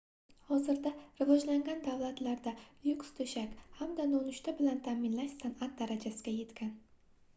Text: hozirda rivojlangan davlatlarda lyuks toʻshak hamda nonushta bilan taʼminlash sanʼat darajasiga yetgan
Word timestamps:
hozirda 0.45 0.91
rivojlangan 1.19 1.83
davlatlarda 1.87 2.53
lyuks 2.87 3.11
toʻshak 3.19 3.53
hamda 3.83 4.07
nonushta 4.15 4.57
bilan 4.63 4.83
taʼminlash 4.89 5.37
sanʼat 5.45 5.77
darajasiga 5.83 6.35
yetgan 6.41 6.75